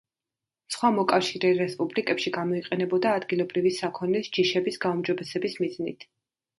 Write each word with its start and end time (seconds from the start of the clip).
სხვა 0.75 0.89
მოკავშირე 0.95 1.51
რესპუბლიკებში 1.59 2.33
გამოიყენებოდა 2.39 3.13
ადგილობრივი 3.21 3.77
საქონლის 3.79 4.35
ჯიშების 4.35 4.85
გაუმჯობესების 4.89 5.65
მიზნით. 5.65 6.13